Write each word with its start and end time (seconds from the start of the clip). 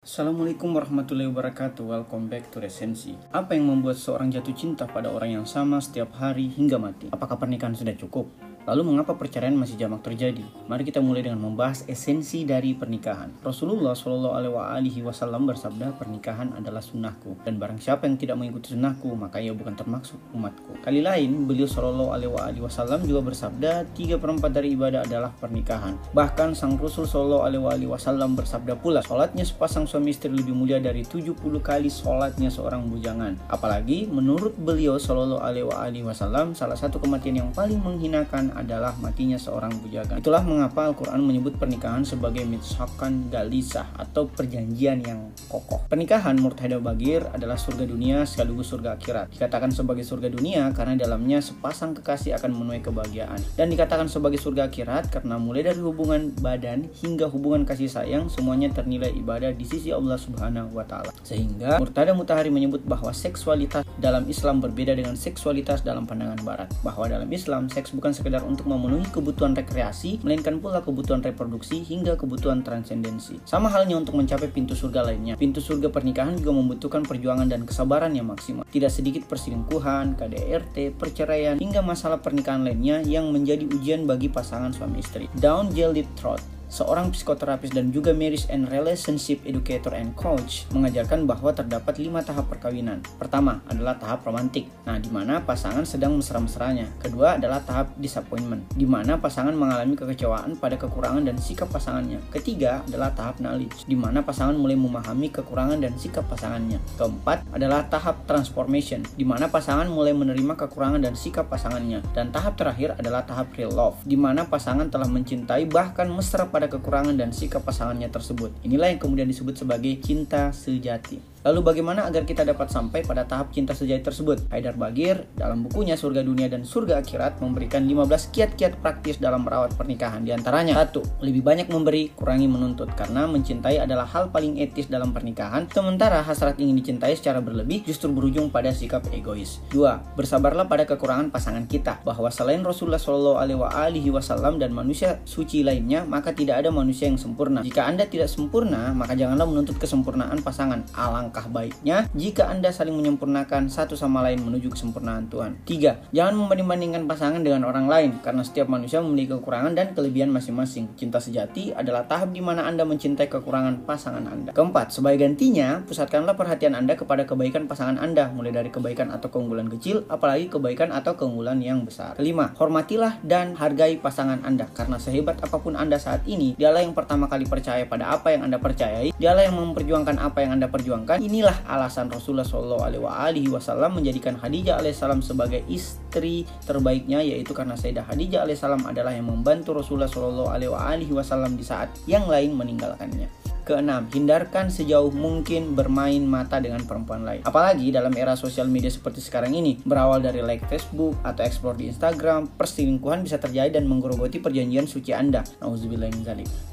Assalamualaikum 0.00 0.72
warahmatullahi 0.72 1.28
wabarakatuh 1.28 1.84
Welcome 1.84 2.32
back 2.32 2.48
to 2.48 2.56
Resensi 2.56 3.12
Apa 3.36 3.52
yang 3.52 3.68
membuat 3.68 4.00
seorang 4.00 4.32
jatuh 4.32 4.56
cinta 4.56 4.88
pada 4.88 5.12
orang 5.12 5.36
yang 5.36 5.44
sama 5.44 5.76
setiap 5.76 6.16
hari 6.16 6.48
hingga 6.48 6.80
mati? 6.80 7.12
Apakah 7.12 7.36
pernikahan 7.36 7.76
sudah 7.76 7.92
cukup? 7.92 8.32
Lalu 8.68 8.92
mengapa 8.92 9.16
perceraian 9.16 9.56
masih 9.56 9.80
jamak 9.80 10.04
terjadi? 10.04 10.44
Mari 10.68 10.84
kita 10.84 11.00
mulai 11.00 11.24
dengan 11.24 11.40
membahas 11.40 11.88
esensi 11.88 12.44
dari 12.44 12.76
pernikahan. 12.76 13.32
Rasulullah 13.40 13.96
Shallallahu 13.96 14.36
Alaihi 14.60 15.00
Wasallam 15.00 15.48
bersabda, 15.48 15.96
pernikahan 15.96 16.52
adalah 16.52 16.84
sunnahku 16.84 17.40
dan 17.40 17.56
barang 17.56 17.80
siapa 17.80 18.04
yang 18.04 18.20
tidak 18.20 18.36
mengikuti 18.36 18.76
sunnahku 18.76 19.16
maka 19.16 19.40
ia 19.40 19.56
bukan 19.56 19.72
termasuk 19.72 20.20
umatku. 20.36 20.76
Kali 20.84 21.00
lain, 21.00 21.48
beliau 21.48 21.64
Shallallahu 21.64 22.12
Alaihi 22.12 22.60
Wasallam 22.60 23.08
juga 23.08 23.32
bersabda, 23.32 23.88
tiga 23.96 24.20
perempat 24.20 24.52
dari 24.52 24.76
ibadah 24.76 25.08
adalah 25.08 25.32
pernikahan. 25.32 25.96
Bahkan 26.12 26.52
sang 26.52 26.76
Rasul 26.76 27.08
Shallallahu 27.08 27.48
Alaihi 27.48 27.88
Wasallam 27.88 28.36
bersabda 28.36 28.76
pula, 28.76 29.00
sholatnya 29.00 29.42
sepasang 29.42 29.88
suami 29.88 30.12
istri 30.12 30.28
lebih 30.28 30.52
mulia 30.52 30.76
dari 30.76 31.00
70 31.00 31.40
kali 31.64 31.88
sholatnya 31.88 32.52
seorang 32.52 32.84
bujangan. 32.92 33.40
Apalagi 33.48 34.04
menurut 34.04 34.52
beliau 34.60 35.00
Shallallahu 35.00 35.40
Alaihi 35.72 36.04
Wasallam, 36.04 36.52
salah 36.52 36.76
satu 36.76 37.00
kematian 37.00 37.40
yang 37.40 37.50
paling 37.56 37.80
menghinakan 37.80 38.49
adalah 38.54 38.94
matinya 38.98 39.38
seorang 39.38 39.72
bujagan. 39.80 40.20
Itulah 40.20 40.42
mengapa 40.44 40.90
Al-Quran 40.90 41.22
menyebut 41.22 41.56
pernikahan 41.56 42.02
sebagai 42.02 42.42
mitsakan 42.44 43.30
galisah 43.30 43.88
atau 43.96 44.26
perjanjian 44.28 45.02
yang 45.04 45.30
kokoh. 45.46 45.82
Pernikahan 45.86 46.36
menurut 46.38 46.58
Haidar 46.60 46.82
Bagir 46.82 47.26
adalah 47.30 47.56
surga 47.56 47.84
dunia 47.86 48.22
sekaligus 48.24 48.70
surga 48.70 48.96
akhirat. 48.96 49.32
Dikatakan 49.34 49.70
sebagai 49.74 50.02
surga 50.06 50.28
dunia 50.30 50.70
karena 50.72 50.96
dalamnya 50.98 51.42
sepasang 51.42 51.94
kekasih 51.98 52.38
akan 52.38 52.50
memenuhi 52.54 52.82
kebahagiaan. 52.82 53.40
Dan 53.54 53.70
dikatakan 53.70 54.06
sebagai 54.06 54.38
surga 54.38 54.70
akhirat 54.70 55.10
karena 55.10 55.36
mulai 55.36 55.66
dari 55.66 55.80
hubungan 55.82 56.30
badan 56.38 56.88
hingga 57.02 57.26
hubungan 57.30 57.66
kasih 57.66 57.90
sayang 57.90 58.30
semuanya 58.30 58.70
ternilai 58.70 59.10
ibadah 59.14 59.50
di 59.54 59.66
sisi 59.66 59.90
Allah 59.90 60.16
Subhanahu 60.16 60.74
wa 60.74 60.86
taala. 60.86 61.12
Sehingga 61.26 61.76
Murtada 61.76 62.14
Mutahari 62.14 62.48
menyebut 62.48 62.82
bahwa 62.86 63.10
seksualitas 63.10 63.84
dalam 64.00 64.26
Islam 64.30 64.62
berbeda 64.62 64.96
dengan 64.96 65.14
seksualitas 65.14 65.82
dalam 65.82 66.08
pandangan 66.08 66.40
barat. 66.42 66.68
Bahwa 66.80 67.06
dalam 67.06 67.28
Islam 67.28 67.68
seks 67.68 67.92
bukan 67.92 68.14
sekedar 68.16 68.39
sekedar 68.40 68.48
untuk 68.48 68.66
memenuhi 68.72 69.04
kebutuhan 69.12 69.52
rekreasi, 69.52 70.24
melainkan 70.24 70.56
pula 70.58 70.80
kebutuhan 70.80 71.20
reproduksi 71.20 71.84
hingga 71.84 72.16
kebutuhan 72.16 72.64
transendensi. 72.64 73.36
Sama 73.44 73.68
halnya 73.68 74.00
untuk 74.00 74.16
mencapai 74.16 74.48
pintu 74.48 74.72
surga 74.72 75.04
lainnya. 75.12 75.36
Pintu 75.36 75.60
surga 75.60 75.92
pernikahan 75.92 76.40
juga 76.40 76.56
membutuhkan 76.56 77.04
perjuangan 77.04 77.46
dan 77.52 77.68
kesabaran 77.68 78.16
yang 78.16 78.32
maksimal. 78.32 78.64
Tidak 78.72 78.88
sedikit 78.88 79.28
perselingkuhan, 79.28 80.16
KDRT, 80.16 80.96
perceraian, 80.96 81.60
hingga 81.60 81.84
masalah 81.84 82.24
pernikahan 82.24 82.64
lainnya 82.64 83.04
yang 83.04 83.28
menjadi 83.28 83.68
ujian 83.68 84.08
bagi 84.08 84.32
pasangan 84.32 84.72
suami 84.72 85.04
istri. 85.04 85.28
Down 85.36 85.68
Jelly 85.76 86.08
Trot 86.16 86.59
seorang 86.70 87.10
psikoterapis 87.10 87.74
dan 87.74 87.90
juga 87.90 88.14
marriage 88.14 88.46
and 88.48 88.70
relationship 88.70 89.42
educator 89.42 89.92
and 89.92 90.14
coach 90.14 90.64
mengajarkan 90.70 91.26
bahwa 91.26 91.50
terdapat 91.50 91.98
lima 91.98 92.22
tahap 92.22 92.46
perkawinan. 92.46 93.02
Pertama 93.18 93.60
adalah 93.66 93.98
tahap 93.98 94.22
romantik, 94.24 94.70
nah 94.86 94.96
di 94.96 95.10
mana 95.10 95.42
pasangan 95.42 95.82
sedang 95.82 96.16
mesra-mesranya. 96.16 96.86
Kedua 97.02 97.36
adalah 97.36 97.60
tahap 97.60 97.92
disappointment, 97.98 98.64
di 98.78 98.86
mana 98.86 99.18
pasangan 99.18 99.52
mengalami 99.52 99.98
kekecewaan 99.98 100.56
pada 100.56 100.78
kekurangan 100.78 101.26
dan 101.26 101.36
sikap 101.36 101.68
pasangannya. 101.68 102.22
Ketiga 102.30 102.86
adalah 102.86 103.10
tahap 103.12 103.42
knowledge, 103.42 103.84
di 103.90 103.98
mana 103.98 104.22
pasangan 104.22 104.54
mulai 104.54 104.78
memahami 104.78 105.28
kekurangan 105.34 105.82
dan 105.82 105.92
sikap 105.98 106.24
pasangannya. 106.30 106.78
Keempat 106.96 107.44
adalah 107.50 107.90
tahap 107.90 108.22
transformation, 108.24 109.02
di 109.18 109.26
mana 109.26 109.50
pasangan 109.50 109.90
mulai 109.90 110.14
menerima 110.14 110.54
kekurangan 110.54 111.02
dan 111.02 111.18
sikap 111.18 111.50
pasangannya. 111.50 112.04
Dan 112.14 112.30
tahap 112.30 112.54
terakhir 112.54 112.94
adalah 112.94 113.26
tahap 113.26 113.50
real 113.58 113.74
love, 113.74 113.98
di 114.06 114.14
mana 114.14 114.46
pasangan 114.46 114.86
telah 114.86 115.10
mencintai 115.10 115.66
bahkan 115.66 116.06
mesra 116.06 116.46
pada 116.46 116.59
pada 116.60 116.76
kekurangan 116.76 117.16
dan 117.16 117.32
sikap 117.32 117.64
pasangannya 117.64 118.12
tersebut. 118.12 118.52
Inilah 118.68 118.92
yang 118.92 119.00
kemudian 119.00 119.24
disebut 119.24 119.56
sebagai 119.56 119.96
cinta 120.04 120.52
sejati. 120.52 121.29
Lalu 121.40 121.60
bagaimana 121.64 122.04
agar 122.04 122.28
kita 122.28 122.44
dapat 122.44 122.68
sampai 122.68 123.00
pada 123.00 123.24
tahap 123.24 123.48
cinta 123.48 123.72
sejati 123.72 124.04
tersebut? 124.04 124.44
Haidar 124.52 124.76
Bagir 124.76 125.24
dalam 125.40 125.64
bukunya 125.64 125.96
Surga 125.96 126.20
Dunia 126.20 126.52
dan 126.52 126.68
Surga 126.68 127.00
Akhirat 127.00 127.40
memberikan 127.40 127.88
15 127.88 128.28
kiat-kiat 128.28 128.76
praktis 128.84 129.16
dalam 129.16 129.48
merawat 129.48 129.72
pernikahan. 129.72 130.20
Di 130.20 130.36
antaranya, 130.36 130.76
satu, 130.76 131.00
lebih 131.24 131.40
banyak 131.40 131.72
memberi, 131.72 132.12
kurangi 132.12 132.44
menuntut 132.44 132.92
karena 132.92 133.24
mencintai 133.24 133.80
adalah 133.80 134.04
hal 134.04 134.28
paling 134.28 134.60
etis 134.60 134.92
dalam 134.92 135.16
pernikahan. 135.16 135.64
Sementara 135.72 136.20
hasrat 136.20 136.60
ingin 136.60 136.76
dicintai 136.76 137.16
secara 137.16 137.40
berlebih 137.40 137.88
justru 137.88 138.12
berujung 138.12 138.52
pada 138.52 138.68
sikap 138.76 139.08
egois. 139.08 139.64
Dua, 139.72 139.96
bersabarlah 140.20 140.68
pada 140.68 140.84
kekurangan 140.84 141.32
pasangan 141.32 141.64
kita 141.64 142.04
bahwa 142.04 142.28
selain 142.28 142.60
Rasulullah 142.60 143.00
Shallallahu 143.00 143.64
Alaihi 143.64 144.12
Wasallam 144.12 144.60
dan 144.60 144.76
manusia 144.76 145.24
suci 145.24 145.64
lainnya, 145.64 146.04
maka 146.04 146.36
tidak 146.36 146.60
ada 146.60 146.68
manusia 146.68 147.08
yang 147.08 147.16
sempurna. 147.16 147.64
Jika 147.64 147.88
anda 147.88 148.04
tidak 148.04 148.28
sempurna, 148.28 148.92
maka 148.92 149.16
janganlah 149.16 149.48
menuntut 149.48 149.80
kesempurnaan 149.80 150.44
pasangan. 150.44 150.84
Alang 150.92 151.29
Alangkah 151.30 151.46
baiknya 151.46 152.10
jika 152.10 152.50
Anda 152.50 152.74
saling 152.74 152.90
menyempurnakan 152.98 153.70
satu 153.70 153.94
sama 153.94 154.18
lain 154.26 154.42
menuju 154.42 154.74
kesempurnaan 154.74 155.30
Tuhan. 155.30 155.62
Tiga, 155.62 156.02
jangan 156.10 156.34
membanding-bandingkan 156.34 157.06
pasangan 157.06 157.38
dengan 157.38 157.70
orang 157.70 157.86
lain 157.86 158.18
karena 158.18 158.42
setiap 158.42 158.66
manusia 158.66 158.98
memiliki 158.98 159.38
kekurangan 159.38 159.78
dan 159.78 159.94
kelebihan 159.94 160.34
masing-masing. 160.34 160.90
Cinta 160.98 161.22
sejati 161.22 161.70
adalah 161.70 162.10
tahap 162.10 162.34
di 162.34 162.42
mana 162.42 162.66
Anda 162.66 162.82
mencintai 162.82 163.30
kekurangan 163.30 163.86
pasangan 163.86 164.26
Anda. 164.26 164.50
Keempat, 164.50 164.90
sebagai 164.90 165.22
gantinya, 165.22 165.86
pusatkanlah 165.86 166.34
perhatian 166.34 166.74
Anda 166.74 166.98
kepada 166.98 167.22
kebaikan 167.22 167.70
pasangan 167.70 168.02
Anda, 168.02 168.26
mulai 168.34 168.50
dari 168.50 168.74
kebaikan 168.74 169.14
atau 169.14 169.30
keunggulan 169.30 169.70
kecil, 169.70 170.02
apalagi 170.10 170.50
kebaikan 170.50 170.90
atau 170.90 171.14
keunggulan 171.14 171.62
yang 171.62 171.86
besar. 171.86 172.18
Kelima, 172.18 172.50
hormatilah 172.58 173.22
dan 173.22 173.54
hargai 173.54 174.02
pasangan 174.02 174.42
Anda 174.42 174.66
karena 174.74 174.98
sehebat 174.98 175.38
apa 175.46 175.62
pun 175.62 175.78
Anda 175.78 175.94
saat 175.94 176.26
ini, 176.26 176.58
dialah 176.58 176.82
yang 176.82 176.98
pertama 176.98 177.30
kali 177.30 177.46
percaya 177.46 177.86
pada 177.86 178.18
apa 178.18 178.34
yang 178.34 178.50
Anda 178.50 178.58
percayai, 178.58 179.14
dialah 179.14 179.46
yang 179.46 179.54
memperjuangkan 179.54 180.18
apa 180.18 180.42
yang 180.42 180.58
Anda 180.58 180.66
perjuangkan, 180.66 181.19
inilah 181.20 181.68
alasan 181.68 182.08
Rasulullah 182.08 182.48
Shallallahu 182.48 183.06
Alaihi 183.06 183.52
Wasallam 183.52 184.00
menjadikan 184.00 184.40
Khadijah 184.40 184.80
alaihissalam 184.80 185.20
sebagai 185.20 185.60
istri 185.68 186.48
terbaiknya 186.64 187.20
yaitu 187.20 187.52
karena 187.52 187.76
Sayyidah 187.76 188.08
Khadijah 188.08 188.48
alaihissalam 188.48 188.82
adalah 188.88 189.12
yang 189.12 189.28
membantu 189.28 189.76
Rasulullah 189.76 190.08
Shallallahu 190.08 190.50
Alaihi 190.50 191.12
Wasallam 191.12 191.54
di 191.60 191.64
saat 191.64 191.92
yang 192.08 192.24
lain 192.26 192.56
meninggalkannya. 192.56 193.39
Keenam, 193.70 194.10
hindarkan 194.10 194.66
sejauh 194.66 195.14
mungkin 195.14 195.78
bermain 195.78 196.18
mata 196.26 196.58
dengan 196.58 196.82
perempuan 196.82 197.22
lain. 197.22 197.46
Apalagi 197.46 197.94
dalam 197.94 198.10
era 198.18 198.34
sosial 198.34 198.66
media 198.66 198.90
seperti 198.90 199.22
sekarang 199.22 199.54
ini, 199.54 199.78
berawal 199.86 200.18
dari 200.18 200.42
like 200.42 200.66
Facebook 200.66 201.14
atau 201.22 201.46
explore 201.46 201.78
di 201.78 201.86
Instagram, 201.86 202.50
perselingkuhan 202.58 203.22
bisa 203.22 203.38
terjadi 203.38 203.78
dan 203.78 203.86
menggerogoti 203.86 204.42
perjanjian 204.42 204.90
suci 204.90 205.14
Anda. 205.14 205.46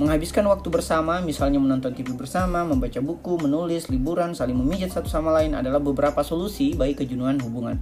Menghabiskan 0.02 0.50
waktu 0.50 0.74
bersama, 0.74 1.22
misalnya 1.22 1.62
menonton 1.62 1.94
TV 1.94 2.18
bersama, 2.18 2.66
membaca 2.66 2.98
buku, 2.98 3.46
menulis, 3.46 3.94
liburan, 3.94 4.34
saling 4.34 4.58
memijat 4.58 4.90
satu 4.90 5.06
sama 5.06 5.30
lain 5.38 5.54
adalah 5.54 5.78
beberapa 5.78 6.26
solusi 6.26 6.74
bagi 6.74 6.98
kejenuhan 6.98 7.38
hubungan. 7.46 7.78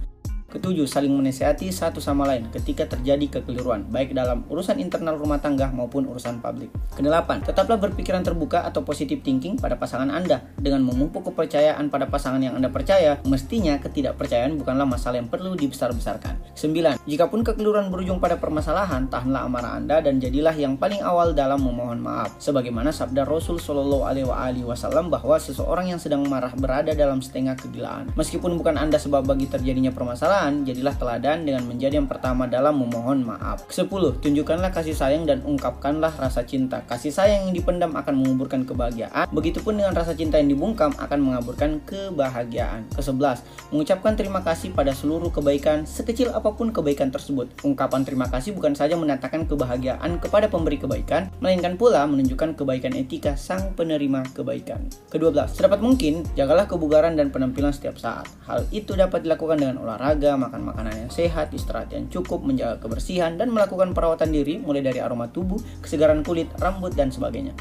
Ketujuh, 0.46 0.86
saling 0.86 1.10
menasihati 1.10 1.74
satu 1.74 1.98
sama 1.98 2.22
lain 2.22 2.46
ketika 2.54 2.86
terjadi 2.86 3.26
kekeliruan, 3.26 3.82
baik 3.90 4.14
dalam 4.14 4.46
urusan 4.46 4.78
internal 4.78 5.18
rumah 5.18 5.42
tangga 5.42 5.66
maupun 5.74 6.06
urusan 6.06 6.38
publik. 6.38 6.70
Kedelapan, 6.94 7.42
tetaplah 7.42 7.74
berpikiran 7.82 8.22
terbuka 8.22 8.62
atau 8.62 8.86
positive 8.86 9.26
thinking 9.26 9.58
pada 9.58 9.74
pasangan 9.74 10.06
Anda. 10.06 10.46
Dengan 10.54 10.86
memupuk 10.86 11.34
kepercayaan 11.34 11.90
pada 11.90 12.06
pasangan 12.06 12.38
yang 12.38 12.54
Anda 12.54 12.70
percaya, 12.70 13.18
mestinya 13.26 13.74
ketidakpercayaan 13.82 14.54
bukanlah 14.54 14.86
masalah 14.86 15.18
yang 15.18 15.26
perlu 15.26 15.58
dibesar-besarkan. 15.58 16.54
Sembilan, 16.54 17.02
jikapun 17.10 17.42
kekeliruan 17.42 17.90
berujung 17.90 18.22
pada 18.22 18.38
permasalahan, 18.38 19.10
tahanlah 19.10 19.50
amarah 19.50 19.82
Anda 19.82 19.98
dan 19.98 20.22
jadilah 20.22 20.54
yang 20.54 20.78
paling 20.78 21.02
awal 21.02 21.34
dalam 21.34 21.58
memohon 21.58 21.98
maaf. 21.98 22.38
Sebagaimana 22.38 22.94
sabda 22.94 23.26
Rasul 23.26 23.58
Shallallahu 23.58 24.06
Alaihi 24.06 24.62
Wasallam 24.62 25.10
bahwa 25.10 25.42
seseorang 25.42 25.90
yang 25.90 25.98
sedang 25.98 26.22
marah 26.30 26.54
berada 26.54 26.94
dalam 26.94 27.18
setengah 27.18 27.58
kegilaan. 27.58 28.14
Meskipun 28.14 28.54
bukan 28.54 28.78
Anda 28.78 29.02
sebab 29.02 29.26
bagi 29.26 29.50
terjadinya 29.50 29.90
permasalahan, 29.90 30.35
jadilah 30.68 30.92
teladan 30.94 31.48
dengan 31.48 31.64
menjadi 31.64 31.96
yang 31.96 32.08
pertama 32.10 32.44
dalam 32.44 32.76
memohon 32.76 33.24
maaf. 33.24 33.64
Kesepuluh, 33.70 34.20
tunjukkanlah 34.20 34.68
kasih 34.74 34.92
sayang 34.92 35.24
dan 35.24 35.40
ungkapkanlah 35.40 36.12
rasa 36.20 36.44
cinta. 36.44 36.84
Kasih 36.84 37.08
sayang 37.08 37.48
yang 37.48 37.54
dipendam 37.56 37.96
akan 37.96 38.14
menguburkan 38.20 38.68
kebahagiaan. 38.68 39.30
Begitupun 39.32 39.80
dengan 39.80 39.96
rasa 39.96 40.12
cinta 40.12 40.36
yang 40.36 40.52
dibungkam 40.52 40.92
akan 40.98 41.18
mengaburkan 41.22 41.80
kebahagiaan. 41.86 42.84
Kesebelas, 42.92 43.46
mengucapkan 43.70 44.18
terima 44.18 44.42
kasih 44.42 44.74
pada 44.74 44.90
seluruh 44.90 45.30
kebaikan 45.30 45.86
sekecil 45.86 46.34
apa 46.34 46.52
pun 46.52 46.74
kebaikan 46.74 47.14
tersebut. 47.14 47.48
Ungkapan 47.62 48.02
terima 48.02 48.26
kasih 48.26 48.52
bukan 48.52 48.74
saja 48.74 48.98
menatakan 48.98 49.46
kebahagiaan 49.46 50.18
kepada 50.18 50.50
pemberi 50.50 50.76
kebaikan, 50.82 51.30
melainkan 51.38 51.78
pula 51.78 52.02
menunjukkan 52.10 52.58
kebaikan 52.58 52.92
etika 52.98 53.38
sang 53.38 53.72
penerima 53.78 54.26
kebaikan. 54.34 54.82
Kedua 55.06 55.30
belas, 55.30 55.54
sedapat 55.54 55.78
mungkin 55.78 56.26
jagalah 56.34 56.66
kebugaran 56.66 57.14
dan 57.14 57.30
penampilan 57.30 57.70
setiap 57.70 57.94
saat. 57.94 58.26
Hal 58.50 58.66
itu 58.74 58.98
dapat 58.98 59.22
dilakukan 59.22 59.62
dengan 59.62 59.78
olahraga, 59.86 60.25
makan 60.34 60.66
makanan 60.66 61.06
yang 61.06 61.12
sehat, 61.14 61.54
istirahat 61.54 61.94
yang 61.94 62.10
cukup, 62.10 62.42
menjaga 62.42 62.82
kebersihan, 62.82 63.38
dan 63.38 63.54
melakukan 63.54 63.94
perawatan 63.94 64.34
diri 64.34 64.58
mulai 64.58 64.82
dari 64.82 64.98
aroma 64.98 65.30
tubuh, 65.30 65.62
kesegaran 65.78 66.26
kulit, 66.26 66.50
rambut, 66.58 66.90
dan 66.98 67.14
sebagainya. 67.14 67.54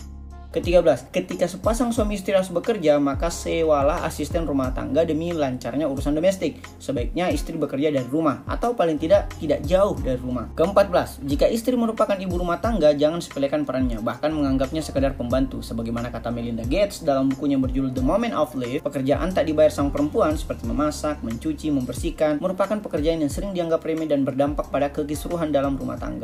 Ke-13, 0.56 1.12
ketika 1.12 1.52
sepasang 1.52 1.92
suami 1.92 2.16
istri 2.16 2.32
harus 2.32 2.48
bekerja, 2.48 2.96
maka 2.96 3.28
sewalah 3.28 4.08
asisten 4.08 4.48
rumah 4.48 4.72
tangga 4.72 5.04
demi 5.04 5.36
lancarnya 5.36 5.84
urusan 5.84 6.16
domestik. 6.16 6.64
Sebaiknya 6.80 7.28
istri 7.28 7.60
bekerja 7.60 7.92
dari 7.92 8.08
rumah, 8.08 8.40
atau 8.48 8.72
paling 8.72 8.96
tidak, 8.96 9.28
tidak 9.36 9.68
jauh 9.68 10.00
dari 10.00 10.16
rumah. 10.16 10.48
Ke-14, 10.56 11.28
jika 11.28 11.52
istri 11.52 11.76
merupakan 11.76 12.16
ibu 12.16 12.40
rumah 12.40 12.64
tangga, 12.64 12.96
jangan 12.96 13.20
sepelekan 13.20 13.68
perannya, 13.68 14.00
bahkan 14.00 14.32
menganggapnya 14.32 14.80
sekedar 14.80 15.20
pembantu. 15.20 15.60
Sebagaimana 15.60 16.08
kata 16.08 16.32
Melinda 16.32 16.64
Gates 16.64 17.04
dalam 17.04 17.28
bukunya 17.28 17.60
berjudul 17.60 17.92
The 17.92 18.06
Moment 18.08 18.32
of 18.32 18.56
Life, 18.56 18.88
pekerjaan 18.88 19.36
tak 19.36 19.52
dibayar 19.52 19.76
sang 19.76 19.92
perempuan 19.92 20.40
seperti 20.40 20.72
memasak, 20.72 21.20
mencuci, 21.20 21.68
membersihkan, 21.68 22.40
merupakan 22.40 22.80
pekerjaan 22.80 23.20
yang 23.20 23.28
sering 23.28 23.52
dianggap 23.52 23.84
remeh 23.84 24.08
dan 24.08 24.24
berdampak 24.24 24.72
pada 24.72 24.88
kekisruhan 24.88 25.52
dalam 25.52 25.76
rumah 25.76 26.00
tangga. 26.00 26.24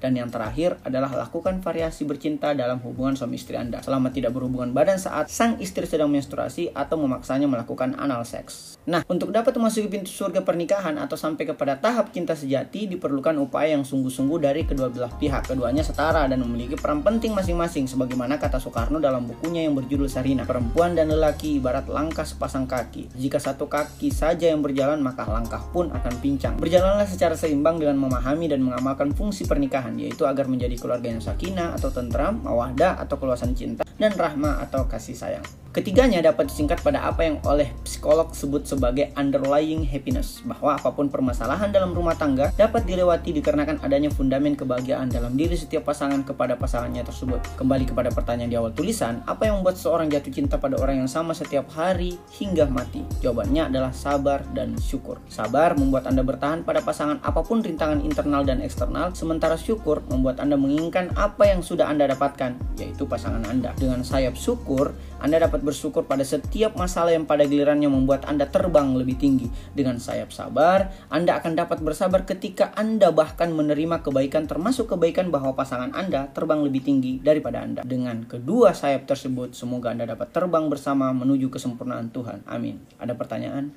Dan 0.00 0.16
yang 0.16 0.32
terakhir 0.32 0.80
adalah 0.82 1.12
lakukan 1.12 1.60
variasi 1.60 2.08
bercinta 2.08 2.56
dalam 2.56 2.80
hubungan 2.80 3.14
suami 3.14 3.36
istri 3.36 3.54
Anda 3.60 3.84
selama 3.84 4.10
tidak 4.10 4.32
berhubungan 4.32 4.72
badan 4.72 4.96
saat 4.96 5.28
sang 5.28 5.60
istri 5.60 5.84
sedang 5.84 6.08
menstruasi 6.08 6.72
atau 6.72 6.96
memaksanya 6.96 7.46
melakukan 7.46 7.94
anal 8.00 8.24
seks. 8.24 8.80
Nah, 8.88 9.04
untuk 9.06 9.28
dapat 9.30 9.52
memasuki 9.60 9.92
pintu 9.92 10.08
surga 10.08 10.40
pernikahan 10.40 10.96
atau 10.96 11.14
sampai 11.14 11.44
kepada 11.44 11.76
tahap 11.76 12.10
cinta 12.16 12.32
sejati 12.32 12.88
diperlukan 12.88 13.36
upaya 13.36 13.76
yang 13.76 13.84
sungguh-sungguh 13.84 14.40
dari 14.40 14.64
kedua 14.64 14.88
belah 14.88 15.12
pihak. 15.20 15.52
Keduanya 15.52 15.84
setara 15.84 16.24
dan 16.26 16.40
memiliki 16.40 16.80
peran 16.80 17.04
penting 17.04 17.36
masing-masing 17.36 17.84
sebagaimana 17.84 18.40
kata 18.40 18.56
Soekarno 18.56 18.96
dalam 18.98 19.28
bukunya 19.28 19.68
yang 19.68 19.76
berjudul 19.76 20.08
Sarina. 20.08 20.48
Perempuan 20.48 20.96
dan 20.96 21.12
lelaki 21.12 21.60
ibarat 21.60 21.84
langkah 21.92 22.24
sepasang 22.24 22.64
kaki. 22.64 23.12
Jika 23.14 23.36
satu 23.36 23.68
kaki 23.68 24.08
saja 24.08 24.48
yang 24.48 24.64
berjalan 24.64 25.04
maka 25.04 25.28
langkah 25.28 25.60
pun 25.70 25.92
akan 25.92 26.14
pincang. 26.24 26.56
Berjalanlah 26.56 27.04
secara 27.04 27.36
seimbang 27.36 27.76
dengan 27.76 28.00
memahami 28.00 28.48
dan 28.48 28.64
mengamalkan 28.64 29.12
fungsi 29.12 29.44
pernikahan 29.44 29.89
pernikahan 29.90 29.98
yaitu 29.98 30.22
agar 30.26 30.46
menjadi 30.46 30.76
keluarga 30.78 31.08
yang 31.10 31.22
sakinah 31.22 31.74
atau 31.74 31.90
tentram, 31.90 32.38
mawadah 32.46 33.02
atau 33.02 33.16
keluasan 33.18 33.52
cinta 33.58 33.82
dan 33.98 34.12
rahmah 34.14 34.62
atau 34.62 34.86
kasih 34.86 35.18
sayang. 35.18 35.44
Ketiganya 35.70 36.18
dapat 36.18 36.50
disingkat 36.50 36.82
pada 36.82 37.06
apa 37.06 37.22
yang 37.22 37.38
oleh 37.46 37.70
psikolog 37.86 38.34
sebut 38.34 38.66
sebagai 38.66 39.14
underlying 39.14 39.86
happiness, 39.86 40.42
bahwa 40.42 40.74
apa 40.74 40.90
pun 40.90 41.06
permasalahan 41.06 41.70
dalam 41.70 41.94
rumah 41.94 42.18
tangga 42.18 42.50
dapat 42.58 42.82
dilewati 42.90 43.30
dikarenakan 43.38 43.78
adanya 43.86 44.10
fundamen 44.10 44.58
kebahagiaan 44.58 45.06
dalam 45.06 45.38
diri 45.38 45.54
setiap 45.54 45.86
pasangan 45.86 46.26
kepada 46.26 46.58
pasangannya 46.58 47.06
tersebut. 47.06 47.38
Kembali 47.54 47.86
kepada 47.86 48.10
pertanyaan 48.10 48.50
di 48.50 48.58
awal 48.58 48.74
tulisan, 48.74 49.22
apa 49.30 49.46
yang 49.46 49.62
membuat 49.62 49.78
seorang 49.78 50.10
jatuh 50.10 50.34
cinta 50.34 50.58
pada 50.58 50.74
orang 50.74 51.06
yang 51.06 51.10
sama 51.10 51.38
setiap 51.38 51.70
hari 51.70 52.18
hingga 52.34 52.66
mati? 52.66 53.06
Jawabannya 53.22 53.70
adalah 53.70 53.94
sabar 53.94 54.42
dan 54.50 54.74
syukur. 54.74 55.22
Sabar 55.30 55.78
membuat 55.78 56.10
Anda 56.10 56.26
bertahan 56.26 56.66
pada 56.66 56.82
pasangan 56.82 57.22
apa 57.22 57.46
pun 57.46 57.62
rintangan 57.62 58.02
internal 58.02 58.42
dan 58.42 58.58
eksternal, 58.58 59.14
sementara 59.14 59.54
syukur 59.54 60.02
membuat 60.10 60.42
Anda 60.42 60.58
menginginkan 60.58 61.14
apa 61.14 61.46
yang 61.46 61.62
sudah 61.62 61.86
Anda 61.86 62.10
dapatkan, 62.10 62.58
yaitu 62.74 63.06
pasangan 63.06 63.46
Anda. 63.46 63.70
Dengan 63.78 64.02
sayap 64.02 64.34
syukur, 64.34 64.98
Anda 65.20 65.44
dapat 65.44 65.60
bersyukur 65.60 66.08
pada 66.08 66.24
setiap 66.24 66.74
masalah 66.74 67.12
yang 67.12 67.28
pada 67.28 67.44
gilirannya 67.44 67.92
membuat 67.92 68.24
Anda 68.24 68.48
terbang 68.48 68.96
lebih 68.96 69.20
tinggi. 69.20 69.52
Dengan 69.76 70.00
sayap 70.00 70.32
sabar, 70.32 70.90
Anda 71.12 71.36
akan 71.38 71.60
dapat 71.60 71.84
bersabar 71.84 72.24
ketika 72.24 72.72
Anda 72.72 73.12
bahkan 73.12 73.52
menerima 73.52 74.00
kebaikan 74.00 74.48
termasuk 74.48 74.96
kebaikan 74.96 75.28
bahwa 75.28 75.52
pasangan 75.52 75.92
Anda 75.92 76.32
terbang 76.32 76.64
lebih 76.64 76.80
tinggi 76.82 77.20
daripada 77.20 77.60
Anda. 77.60 77.84
Dengan 77.84 78.24
kedua 78.24 78.72
sayap 78.72 79.04
tersebut, 79.04 79.52
semoga 79.52 79.92
Anda 79.92 80.08
dapat 80.08 80.32
terbang 80.32 80.72
bersama 80.72 81.12
menuju 81.12 81.52
kesempurnaan 81.52 82.10
Tuhan. 82.10 82.48
Amin. 82.48 82.80
Ada 82.96 83.12
pertanyaan? 83.12 83.76